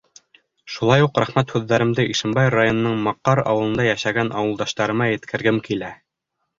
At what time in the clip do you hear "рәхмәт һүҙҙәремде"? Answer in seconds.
1.23-2.07